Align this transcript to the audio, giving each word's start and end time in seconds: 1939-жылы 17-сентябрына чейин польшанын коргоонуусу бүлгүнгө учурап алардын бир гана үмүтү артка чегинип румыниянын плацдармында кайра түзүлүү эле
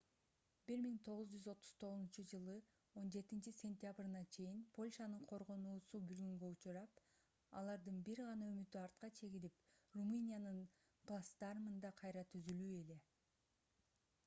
1939-жылы 0.67 2.53
17-сентябрына 3.01 4.21
чейин 4.37 4.63
польшанын 4.77 5.27
коргоонуусу 5.33 6.01
бүлгүнгө 6.13 6.49
учурап 6.55 6.97
алардын 7.61 7.99
бир 8.09 8.21
гана 8.29 8.47
үмүтү 8.55 8.79
артка 8.85 9.09
чегинип 9.19 9.59
румыниянын 10.01 10.59
плацдармында 11.11 11.93
кайра 12.01 12.25
түзүлүү 12.33 12.73
эле 12.81 12.99